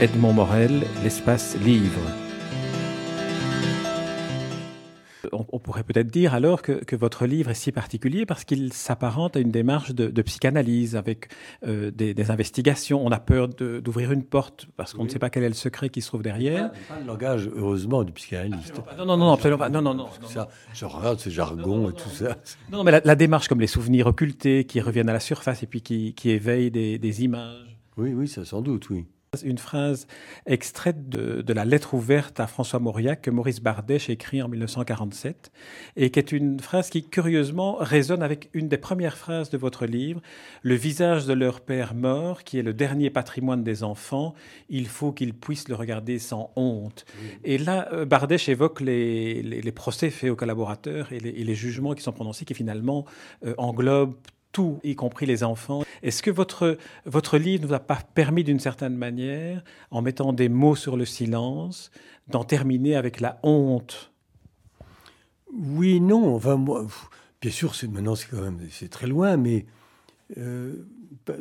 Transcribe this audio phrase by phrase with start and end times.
[0.00, 2.00] Edmond Morel, l'espace livre.
[5.32, 9.40] On, pourrait peut-être dire alors que, votre livre est si particulier parce qu'il s'apparente à
[9.40, 11.30] une démarche de, psychanalyse avec
[11.66, 13.04] euh, des, investigations.
[13.04, 15.88] On a peur d'ouvrir une porte parce qu'on ne sait pas quel est le secret
[15.88, 16.70] qui se trouve derrière.
[16.70, 18.80] Pas, pas le langage, heureusement, du psychanalyste.
[18.96, 19.68] Non, non, non, absolument pas.
[19.68, 20.06] Non, non, non.
[20.28, 22.36] Ça, je regarde ce jargon et tout ça.
[22.70, 25.82] Non, mais la, démarche comme les souvenirs occultés qui reviennent à la surface et puis
[25.82, 27.76] qui, qui éveillent des, des images.
[27.96, 29.06] Oui, oui, ça sans doute, oui.
[29.42, 30.06] Une phrase
[30.46, 35.52] extraite de, la lettre ouverte à François Mauriac que Maurice Bardèche écrit en 1947
[35.96, 39.84] et qui est une phrase qui curieusement résonne avec une des premières phrases de votre
[39.84, 40.22] livre,
[40.62, 44.34] le visage de leur père mort qui est le dernier patrimoine des enfants,
[44.70, 47.04] il faut qu'ils puissent le regarder sans honte.
[47.44, 52.12] Et là, euh, Bardèche évoque les, procès faits aux collaborateurs et les, jugements qui sont
[52.12, 53.04] prononcés qui finalement
[53.44, 54.14] euh, englobent
[54.84, 55.82] y compris les enfants.
[56.02, 60.32] Est-ce que votre, votre livre ne vous a pas permis d'une certaine manière, en mettant
[60.32, 61.90] des mots sur le silence,
[62.28, 64.12] d'en terminer avec la honte?
[65.52, 66.38] Oui, non.
[67.40, 69.66] Bien sûr, maintenant, c'est quand même c'est très loin, mais
[70.36, 70.86] euh,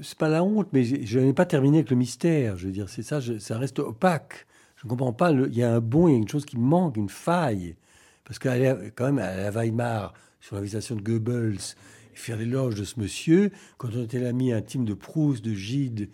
[0.02, 2.58] c'est pas la honte, mais je n'ai pas terminé avec le mystère.
[2.58, 4.46] Je veux dire, c'est ça, ça reste opaque.
[4.76, 5.32] Je ne comprends pas.
[5.32, 7.76] Il y a un bon, il y a une chose qui manque, une faille.
[8.24, 11.76] Parce qu'elle est quand même à la Weimar, sur l'invitation de Goebbels,
[12.20, 16.10] faire l'éloge de ce monsieur, quand on était l'ami intime de Proust, de Gide,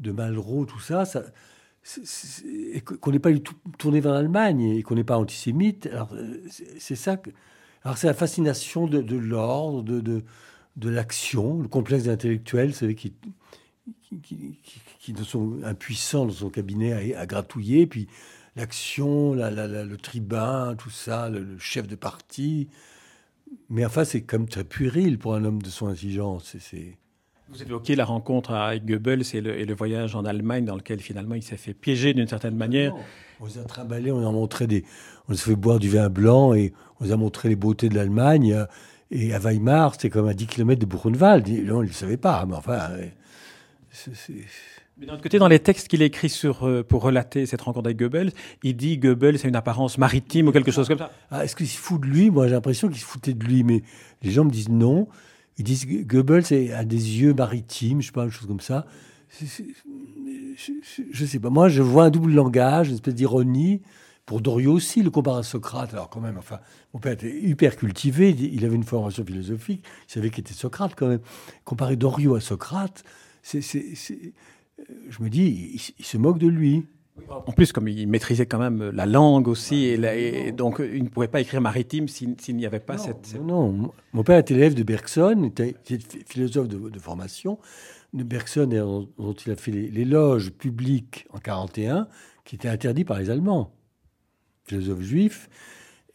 [0.00, 1.04] de Malraux, tout ça,
[3.00, 5.86] qu'on n'est pas du tout tourné vers l'Allemagne et qu'on n'est pas antisémite.
[5.86, 6.14] Alors,
[6.78, 7.20] c'est ça.
[7.82, 10.22] Alors, c'est la fascination de, l'ordre, de,
[10.76, 13.14] de, l'action, le complexe intellectuel, c'est qui,
[14.22, 14.58] qui,
[14.98, 18.08] qui, sont impuissants dans son cabinet à, gratouiller, puis
[18.56, 22.68] l'action, la, le tribun, tout ça, le chef de parti,
[23.68, 26.56] mais enfin, c'est comme très puéril pour un homme de son intelligence.
[26.58, 26.98] C'est...
[27.48, 31.00] Vous évoquez la rencontre avec Goebbels et le, et le, voyage en Allemagne dans lequel
[31.00, 32.94] finalement il s'est fait piéger d'une certaine manière.
[33.40, 34.84] On les a trimballés, on a montré des,
[35.28, 37.88] on les a fait boire du vin blanc et on les a montré les beautés
[37.88, 38.66] de l'Allemagne.
[39.10, 41.48] Et à Weimar, c'était comme à 10 km de Buchenwald.
[41.48, 42.90] On ne le savait pas, mais enfin,
[44.98, 47.86] mais d'un autre côté, dans les textes qu'il écrit sur, euh, pour relater cette rencontre
[47.86, 51.10] avec Goebbels, il dit Goebbels a une apparence maritime ou quelque chose comme ça.
[51.30, 52.30] Ah, est-ce qu'il se fout de lui?
[52.30, 53.82] Moi, j'ai l'impression qu'il se foutait de lui, mais
[54.22, 55.08] les gens me disent non.
[55.58, 58.86] Ils disent Goebbels a des yeux maritimes, je sais pas, une chose comme ça.
[59.40, 61.50] je, ne sais pas.
[61.50, 63.82] Moi, je vois un double langage, une espèce d'ironie.
[64.26, 65.92] Pour Doriot aussi, le compare à Socrate.
[65.92, 66.60] Alors quand même, enfin,
[66.94, 70.92] mon père était hyper cultivé, il avait une formation philosophique, il savait qu'il était Socrate
[70.94, 71.20] quand même.
[71.64, 73.02] Comparer Doriot à Socrate,
[73.42, 74.32] c'est
[75.08, 76.86] je me dis, il, se moque de lui.
[77.28, 81.28] En plus, comme il maîtrisait quand même la langue aussi, et, donc il ne pouvait
[81.28, 85.44] pas écrire maritime s'il n'y avait pas cette, Non, mon père était élève de Bergson,
[85.44, 85.74] était,
[86.26, 87.58] philosophe de, formation,
[88.14, 88.66] de Bergson
[89.18, 92.08] dont il a fait l'éloge public en 41,
[92.44, 93.74] qui était interdit par les Allemands,
[94.64, 95.50] philosophe juif.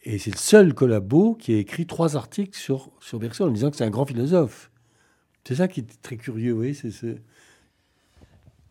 [0.02, 3.70] Et c'est le seul collabo qui a écrit trois articles sur, sur Bergson en disant
[3.70, 4.70] que c'est un grand philosophe.
[5.46, 6.76] C'est ça qui est très curieux, oui.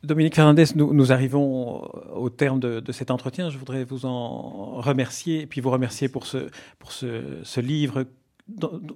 [0.04, 3.50] Dominique Fernandez, nous, arrivons au terme de, cet entretien.
[3.50, 8.06] Je voudrais vous en remercier et puis vous remercier pour ce livre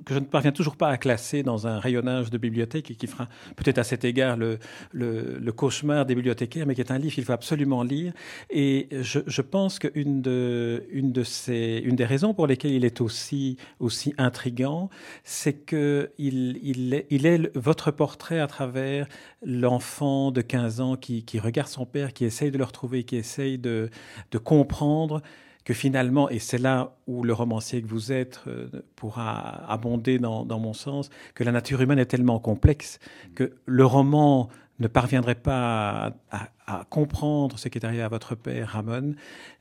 [0.05, 3.07] que je ne parviens toujours pas à classer dans un rayonnage de bibliothèque et qui
[3.07, 4.59] fera peut-être à cet égard le,
[4.91, 8.13] le, cauchemar des bibliothécaires, mais qui est un livre qu'il faut absolument lire.
[8.51, 12.85] Et je, je pense qu'une de, une de ces, une des raisons pour lesquelles il
[12.85, 14.89] est aussi, aussi intrigant,
[15.23, 19.07] c'est que il, il, est, il est votre portrait à travers
[19.43, 23.15] l'enfant de 15 ans qui, qui regarde son père, qui essaye de le retrouver, qui
[23.15, 23.89] essaye de,
[24.31, 25.23] de comprendre
[25.69, 30.43] que finalement, et c'est là où le romancier que vous êtes euh, pourra abonder dans,
[30.59, 32.97] mon sens, que la nature humaine est tellement complexe
[33.35, 38.69] que le roman ne parviendrait pas à, comprendre ce qui est arrivé à votre père,
[38.69, 39.13] Ramon,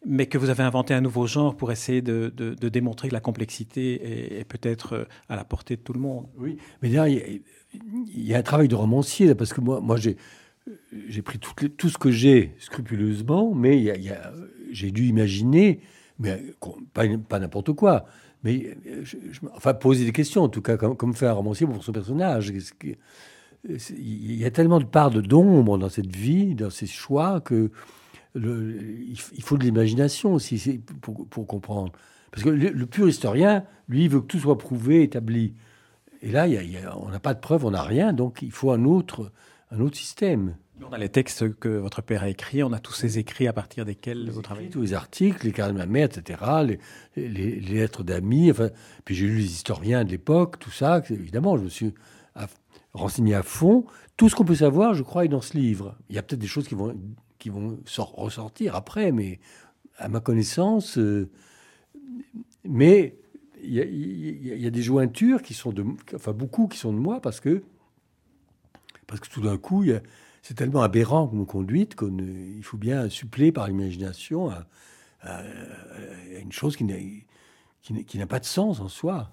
[0.06, 4.38] mais que vous avez inventé un nouveau genre pour essayer de, démontrer que la complexité
[4.40, 6.26] est, peut-être euh, à la portée de tout le monde.
[6.38, 11.38] Oui, mais derrière, il y, a un travail de romancier, parce que moi, j'ai pris
[11.38, 13.92] tout, ce que j'ai scrupuleusement, mais
[14.70, 15.82] j'ai dû imaginer,
[16.18, 16.54] mais
[16.92, 18.06] pas, pas n'importe quoi,
[18.44, 18.76] mais
[19.54, 22.52] enfin poser des questions, en tout cas, comme, comme faire un romancier pour son personnage.
[23.68, 27.70] Il y a tellement de parts d'ombre dans cette vie, dans ces choix, que
[28.34, 28.76] le,
[29.08, 31.92] il faut de l'imagination aussi pour, pour, comprendre.
[32.30, 35.54] Parce que le, pur historien, lui, veut que tout soit prouvé, établi.
[36.22, 38.84] Et là, il on n'a pas de preuves, on n'a rien, donc il faut un
[38.84, 39.32] autre,
[39.70, 40.56] un autre système.
[40.80, 43.52] On a les textes que votre père a écrits, on a tous ces écrits à
[43.52, 44.70] partir desquels vous travaillez.
[44.70, 48.70] Tous les articles, les carnets de ma mère, etc., les, les, lettres d'amis, enfin,
[49.04, 51.94] puis j'ai lu les historiens de l'époque, tout ça, évidemment, je me suis
[52.94, 53.84] renseigné à fond.
[54.16, 55.96] Tout ce qu'on peut savoir, je crois, est dans ce livre.
[56.08, 56.96] Il y a peut-être des choses qui vont
[57.38, 57.78] qui vont
[58.16, 59.38] ressortir après, mais
[59.96, 60.98] à ma connaissance.
[60.98, 61.30] euh,
[62.64, 63.16] mais
[63.62, 65.84] il y, y a des jointures qui sont de,
[66.14, 67.62] enfin beaucoup qui sont de moi parce que
[69.08, 69.84] parce que tout d'un coup,
[70.42, 74.66] c'est tellement aberrant comme conduite qu'il faut bien suppléer par l'imagination à,
[75.22, 76.94] à- à une chose qui n'a
[77.82, 79.32] qui n'a- qui n'a pas de sens en soi.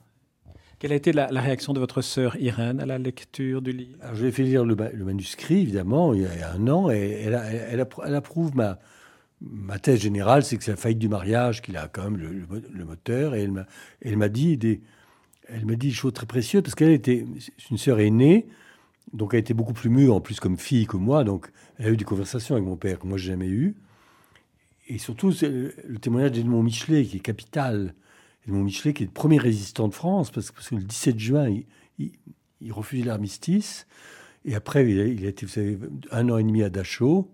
[0.80, 3.98] Quelle a été la, la réaction de votre sœur Irène à la lecture du livre?
[4.02, 6.68] Alors, je lui ai fait lire le, ma- le manuscrit, évidemment, il y a un
[6.68, 7.80] an, et elle,
[8.16, 8.78] approuve ma,
[9.42, 12.28] ma thèse générale, c'est que c'est la faillite du mariage qui a quand même le,
[12.28, 13.36] le mo- le moteur.
[13.36, 13.66] Et elle m'a,
[14.02, 14.82] elle m'a dit des,
[15.48, 17.26] elle m'a dit des choses très précieuses parce qu'elle était
[17.72, 18.48] une sœur aînée,
[19.14, 21.90] donc elle était beaucoup plus mûre en plus comme fille que moi, donc elle a
[21.92, 23.76] eu des conversations avec mon père que moi j'ai jamais eu.
[24.88, 27.96] Et surtout le, témoignage d'Edmond Michelet qui est capital.
[28.46, 31.20] Edmond Michelet qui est le premier résistant de France parce, que- parce que le 17
[31.20, 31.50] juin
[31.98, 32.12] il,
[32.72, 33.88] refuse l'armistice
[34.44, 35.80] et après il a, il a été vous savez,
[36.12, 37.32] un an et demi à Dachau.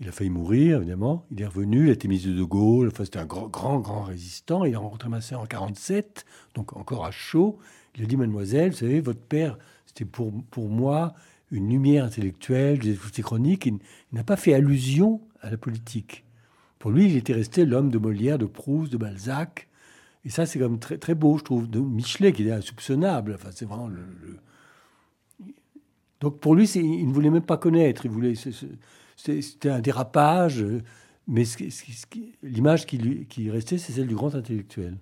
[0.00, 1.24] Il a failli mourir, évidemment.
[1.30, 2.88] Il est revenu, il a été ministre de De Gaulle.
[2.88, 4.64] Enfin, c'était un grand, grand, grand résistant.
[4.64, 6.24] Il a rencontré ma sœur en 47,
[6.54, 7.58] donc encore à chaud.
[7.94, 9.56] Il a dit, mademoiselle, vous savez, votre père,
[9.94, 11.14] c'était pour, pour moi
[11.52, 13.66] une lumière intellectuelle, j'ai écouté chroniques.
[13.66, 13.78] Il,
[14.12, 16.24] n'a pas fait allusion à la politique.
[16.80, 19.68] Pour lui, il était resté l'homme de Molière, de Proust, de Balzac.
[20.24, 21.70] Et ça, c'est même très, très beau, je trouve.
[21.70, 23.34] De Michelet, qui est insoupçonnable.
[23.34, 24.04] Enfin, c'est vraiment le-
[26.20, 28.06] donc pour lui, il ne voulait même pas connaître.
[28.06, 28.34] Il voulait,
[29.16, 30.64] c'était un dérapage,
[31.28, 31.44] mais
[32.42, 34.96] l'image qui, lui- qui restait, c'est celle du grand intellectuel.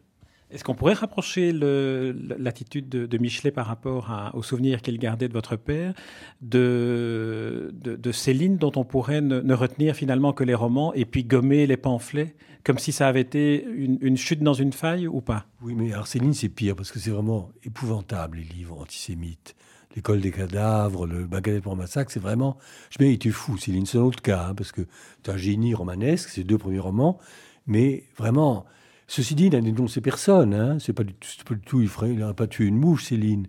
[0.53, 5.33] Est-ce qu'on pourrait rapprocher l'attitude de, Michelet par rapport à- aux souvenirs qu'il gardait de
[5.33, 5.95] votre père,
[6.41, 11.77] de, de, dont on pourrait ne, retenir finalement que les romans et puis gommer les
[11.77, 12.35] pamphlets,
[12.65, 15.47] comme si ça avait été une, chute dans une faille ou pas?
[15.63, 19.55] Oui, mais alors Céline, c'est pire, parce que c'est vraiment épouvantable, les livres antisémites.
[19.97, 22.57] L'école des cadavres, le baguette pour massacre, c'est vraiment...
[22.91, 24.83] Je me dis, tu fou, Céline, c'est un autre cas, hein, parce que
[25.23, 27.19] tu un génie romanesque, c'est deux premiers romans,
[27.67, 28.67] mais vraiment...
[29.15, 31.83] Ceci dit, il n'a dénoncé personne, hein, c'est pas, du tout- c'est pas du tout,
[31.83, 33.47] il n'aurait pas tué une mouche, Céline.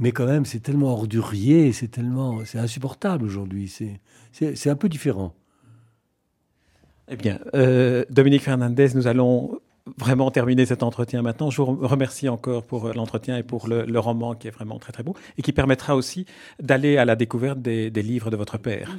[0.00, 2.44] Mais quand même, c'est tellement ordurier, c'est tellement...
[2.44, 5.32] C'est insupportable aujourd'hui, c'est, un peu différent.
[7.06, 9.60] Eh bien, euh, Dominique Fernandez, nous allons
[9.96, 11.50] vraiment terminer cet entretien maintenant.
[11.50, 14.80] Je vous remercie encore pour euh, l'entretien et pour le, le roman qui est vraiment
[14.80, 16.26] très très beau et qui permettra aussi
[16.60, 18.90] d'aller à la découverte des, des livres de votre père.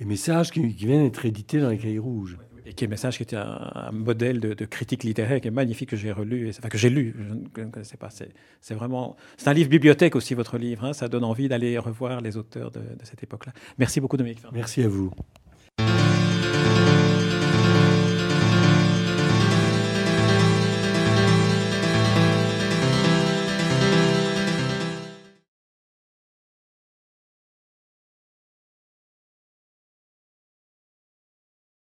[0.00, 2.38] Et messages qui, qui viennent d'être édités dans les cahiers rouges.
[2.64, 5.90] Et qui est un message qui était un, modèle de, critique littéraire qui est magnifique
[5.90, 7.14] que j'ai relu, et, que j'ai lu,
[7.54, 8.08] je ne, connaissais pas.
[8.10, 10.84] C'est vraiment, c'est un livre bibliothèque aussi votre livre.
[10.84, 10.92] hein.
[10.92, 13.52] ça donne envie d'aller revoir les auteurs de, de cette époque-là.
[13.78, 14.40] Merci beaucoup Dominique.
[14.52, 15.12] Merci à vous.